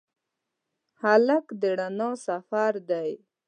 هلک 1.01 1.45
د 1.61 1.63
رڼا 1.79 2.09
سفر 2.27 2.73
دی. 2.89 3.11